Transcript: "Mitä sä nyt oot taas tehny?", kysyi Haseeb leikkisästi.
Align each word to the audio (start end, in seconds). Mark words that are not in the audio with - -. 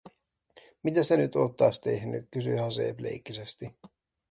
"Mitä 0.83 1.03
sä 1.03 1.17
nyt 1.17 1.35
oot 1.35 1.57
taas 1.57 1.79
tehny?", 1.79 2.27
kysyi 2.31 2.55
Haseeb 2.57 2.99
leikkisästi. 2.99 3.75